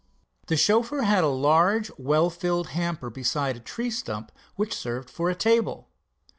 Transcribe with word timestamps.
The 0.47 0.57
chauffeur 0.57 1.03
had 1.03 1.23
a 1.23 1.27
large, 1.27 1.91
well 1.99 2.31
filled 2.31 2.69
hamper 2.69 3.11
beside 3.11 3.55
a 3.55 3.59
tree 3.59 3.91
stump 3.91 4.31
which 4.55 4.73
served 4.73 5.11
for 5.11 5.29
a 5.29 5.35
table. 5.35 5.89